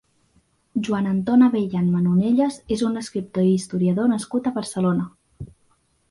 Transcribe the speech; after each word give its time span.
Joan 0.85 1.09
Anton 1.09 1.41
Abellán 1.47 1.91
Manonellas 1.97 2.57
és 2.75 2.81
un 2.87 3.01
escriptor 3.01 3.45
i 3.49 3.51
historiador 3.57 4.09
nascut 4.13 4.49
a 4.49 4.55
Barcelona. 4.57 5.05